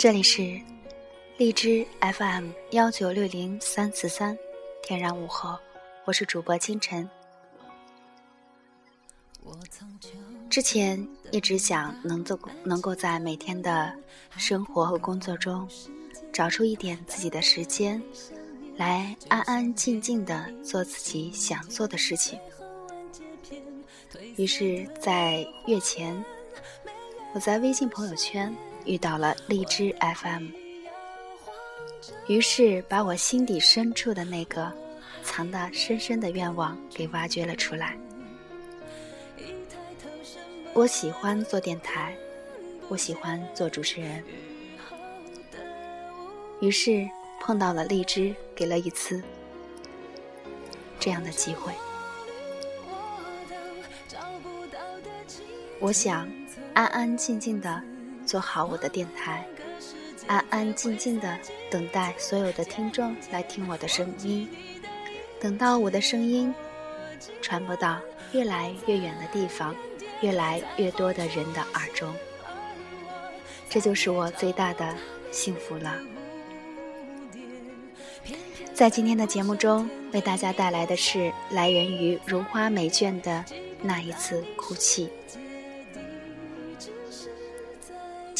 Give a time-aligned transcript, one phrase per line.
[0.00, 0.58] 这里是
[1.36, 4.34] 荔枝 FM 幺九六零三四三，
[4.82, 5.58] 天然午后，
[6.06, 7.06] 我是主播清晨。
[10.48, 13.94] 之前一直想能够能够在每天的
[14.38, 15.68] 生活和工作中，
[16.32, 18.02] 找出一点自己的时间，
[18.78, 22.40] 来安安静静的做自己想做的事情。
[24.36, 26.24] 于是，在月前，
[27.34, 28.50] 我在微信朋友圈。
[28.84, 30.48] 遇到了荔枝 FM，
[32.26, 34.72] 于是把我心底深处的那个
[35.22, 37.96] 藏得深深的愿望给挖掘了出来。
[40.72, 42.16] 我喜欢做电台，
[42.88, 44.24] 我喜欢做主持人，
[46.60, 47.08] 于是
[47.40, 49.22] 碰到了荔枝，给了一次
[50.98, 51.72] 这样的机会。
[55.80, 56.28] 我想
[56.74, 57.82] 安安静静的。
[58.30, 59.44] 做好我的电台，
[60.28, 61.36] 安安静静的
[61.68, 64.48] 等待所有的听众来听我的声音，
[65.40, 66.54] 等到我的声音
[67.42, 67.98] 传播到
[68.30, 69.74] 越来越远的地方，
[70.20, 72.14] 越来越多的人的耳中，
[73.68, 74.94] 这就是我最大的
[75.32, 75.98] 幸福了。
[78.72, 83.44] 在今天的节目中，为大家带来的是来源于如花美眷的
[83.82, 85.10] 那一次哭泣。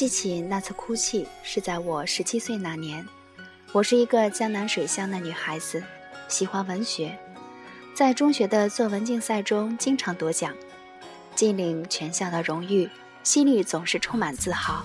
[0.01, 3.07] 记起那次哭泣，是在我十七岁那年。
[3.71, 5.85] 我是一个江南水乡的女孩子，
[6.27, 7.15] 喜欢文学，
[7.95, 10.55] 在中学的作文竞赛中经常夺奖，
[11.35, 12.89] 尽领全校的荣誉，
[13.23, 14.83] 心里总是充满自豪。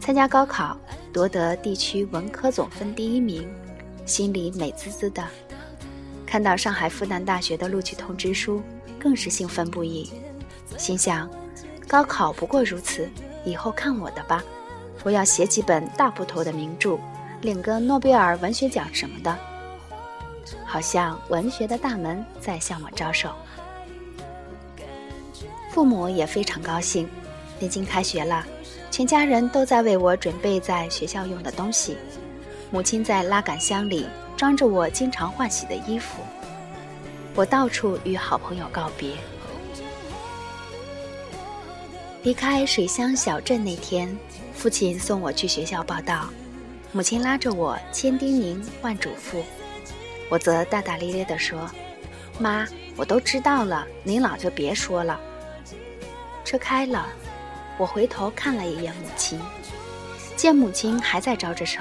[0.00, 0.76] 参加高考，
[1.12, 3.48] 夺得地区文科总分第一名，
[4.04, 5.24] 心里美滋滋的。
[6.26, 8.60] 看到上海复旦大学的录取通知书，
[8.98, 10.10] 更是兴奋不已，
[10.76, 11.30] 心想：
[11.86, 13.08] 高考不过如此。
[13.44, 14.42] 以后看我的吧，
[15.04, 16.98] 我要写几本大部头的名著，
[17.42, 19.36] 领个诺贝尔文学奖什么的。
[20.64, 23.30] 好像文学的大门在向我招手。
[25.70, 27.08] 父母也非常高兴。
[27.60, 28.44] 临近开学了，
[28.90, 31.96] 全家人都在为我准备在学校用的东西。
[32.70, 34.06] 母亲在拉杆箱里
[34.36, 36.20] 装着我经常换洗的衣服。
[37.34, 39.12] 我到处与好朋友告别。
[42.24, 44.16] 离开水乡小镇那天，
[44.52, 46.28] 父亲送我去学校报到，
[46.90, 49.40] 母亲拉着我，千叮咛万嘱咐，
[50.28, 51.70] 我则大大咧咧地说
[52.40, 55.18] ：“妈，我都知道了，您老就别说了。”
[56.44, 57.06] 车开了，
[57.78, 59.40] 我回头看了一眼母亲，
[60.34, 61.80] 见母亲还在招着手。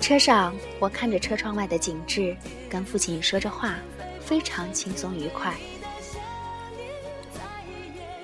[0.00, 2.36] 车上，我看着车窗外的景致，
[2.68, 3.76] 跟父亲说着话，
[4.20, 5.54] 非常轻松愉快。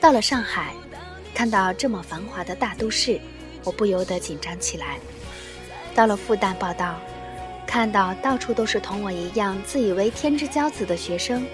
[0.00, 0.72] 到了上海，
[1.34, 3.20] 看到这么繁华的大都市，
[3.64, 4.98] 我不由得紧张起来。
[5.92, 7.00] 到了复旦报道，
[7.66, 11.44] 看到到处都是同我一样自以为天之骄子的学生，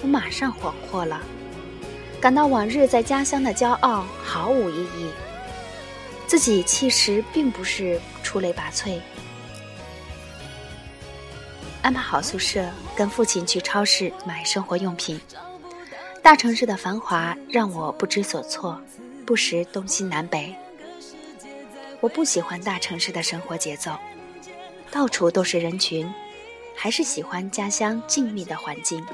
[0.00, 1.20] 我马上恍惚了，
[2.20, 5.10] 感到往日在家乡的骄傲毫无意义。
[6.26, 8.98] 自己其实并不是出类拔萃。
[11.82, 12.64] 安排好宿舍，
[12.96, 15.20] 跟父亲去超市买生活用品。
[16.22, 18.78] 大城市的繁华让我不知所措，
[19.24, 20.54] 不识东西南北。
[21.98, 23.96] 我不喜欢大城市的生活节奏，
[24.90, 26.12] 到处都是人群，
[26.76, 29.04] 还是喜欢家乡静谧的环境。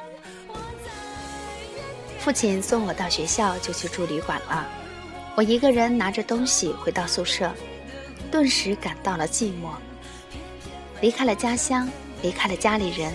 [2.19, 4.69] 父亲送我到学校就去住旅馆了，
[5.37, 7.53] 我一个人拿着东西回到宿舍，
[8.33, 9.71] 顿时感到了寂寞。
[11.01, 11.89] 离开了家乡，
[12.21, 13.15] 离开了家里人，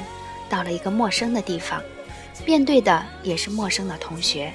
[0.50, 1.82] 到了一个陌生的地方。
[2.46, 4.52] 面对的也是陌生的同学，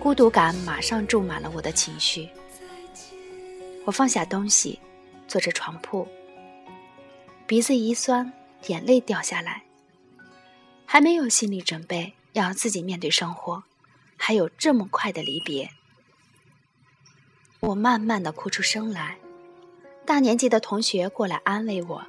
[0.00, 2.28] 孤独感马上注满了我的情绪。
[3.84, 4.78] 我放下东西，
[5.28, 6.08] 坐着床铺，
[7.46, 8.32] 鼻子一酸，
[8.66, 9.62] 眼泪掉下来。
[10.86, 13.62] 还没有心理准备，要自己面对生活，
[14.16, 15.68] 还有这么快的离别。
[17.60, 19.18] 我慢慢的哭出声来，
[20.06, 22.02] 大年纪的同学过来安慰我，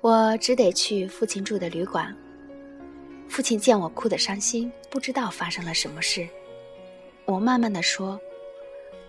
[0.00, 2.16] 我只得去父亲住的旅馆。
[3.30, 6.28] 父亲见我哭得伤心，不知道发生了什么事。
[7.26, 8.20] 我慢慢的说：“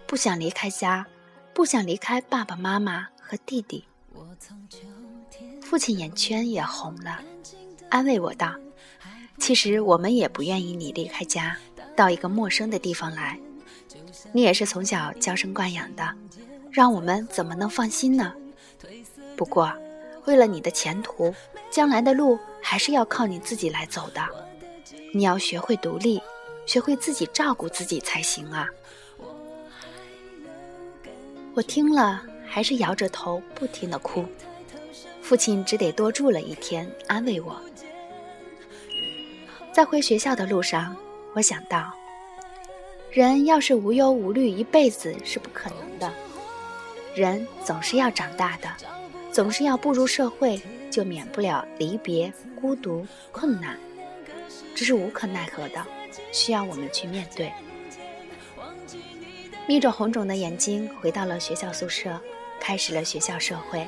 [0.06, 1.06] 不想离开家，
[1.56, 3.84] 不想离开爸爸妈妈和弟弟。”
[5.60, 7.20] 父亲眼圈也红了，
[7.90, 8.54] 安慰我道
[9.40, 11.58] ：“其实我们也不愿意你离开家，
[11.96, 13.40] 到一个陌生的地方来。
[14.32, 16.08] 你也是从小娇生惯养的，
[16.72, 18.32] 让我们怎么能放心呢？
[19.36, 19.74] 不过，
[20.26, 21.34] 为了你的前途，
[21.72, 24.22] 将来的路。”还是要靠你自己来走的，
[25.14, 26.22] 你要学会独立，
[26.66, 28.68] 学会自己照顾自己才行啊！
[31.54, 34.26] 我听了，还是摇着头不停的哭。
[35.22, 37.62] 父亲只得多住了一天，安慰我。
[39.74, 40.96] 在回学校的路上，
[41.34, 41.94] 我想到，
[43.10, 46.12] 人要是无忧无虑一辈子是不可能的。
[47.16, 48.70] 人总是要长大的，
[49.32, 50.62] 总是要步入社会，
[50.92, 53.76] 就免不了离别、孤独、困难，
[54.76, 55.84] 这是无可奈何的，
[56.32, 57.52] 需要我们去面对。
[59.68, 62.20] 眯着红肿的眼睛回到了学校宿舍，
[62.60, 63.88] 开始了学校社会。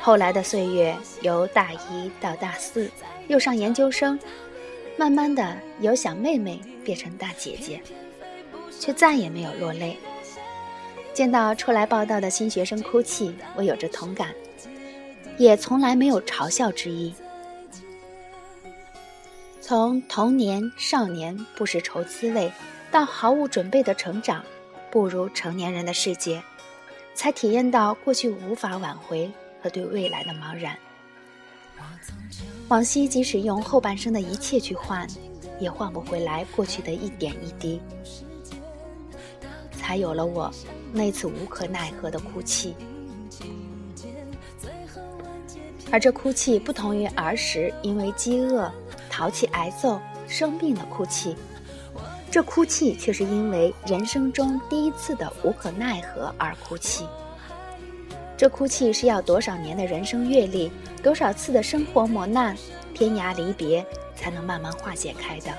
[0.00, 2.90] 后来的岁月，由大一到大四，
[3.28, 4.18] 又上研究生，
[4.96, 7.80] 慢慢的由小妹妹变成大姐姐，
[8.80, 9.98] 却再也没有落泪。
[11.12, 14.34] 见到出来报道的新学生哭泣，我有着同感，
[15.42, 17.12] 也从来没有嘲笑之意。
[19.60, 22.52] 从童年、少年不识愁滋味，
[22.92, 24.44] 到毫无准备的成长，
[24.90, 26.40] 步入成年人的世界，
[27.14, 29.30] 才体验到过去无法挽回。
[29.62, 30.76] 和对未来的茫然，
[32.66, 35.06] 往昔即使用后半生的一切去换，
[35.60, 37.80] 也换不回来过去的一点一滴，
[39.70, 40.52] 才有了我
[40.92, 42.74] 那次无可奈何的哭泣。
[45.92, 48.72] 而这哭泣不同于儿时因为饥饿、
[49.10, 51.36] 淘气挨揍、生病的哭泣，
[52.30, 57.06] 这哭泣却是因为人生中第一次的无可奈何而哭泣。
[58.38, 60.72] 这哭泣是要多少年的人生阅历，
[61.02, 62.56] 多少次的生活磨难，
[62.94, 63.84] 天涯离别，
[64.16, 65.52] 才能慢慢化解开的。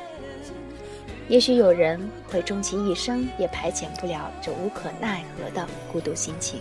[1.29, 6.59] 也许有人会终其一生也排遣不了这无可奈何的孤独心情。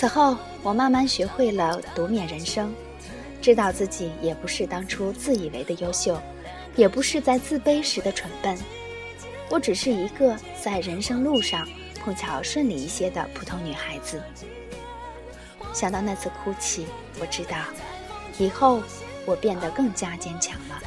[0.00, 2.74] 此后，我慢慢学会了独面人生，
[3.42, 6.18] 知道自己也不是当初自以为的优秀，
[6.74, 8.56] 也不是在自卑时的蠢笨，
[9.50, 11.68] 我只是一个在人生路上。
[12.02, 14.22] 碰巧顺利一些的普通女孩子，
[15.74, 16.86] 想到那次哭泣，
[17.20, 17.58] 我知道，
[18.38, 18.80] 以后
[19.26, 20.80] 我变得更加坚强了。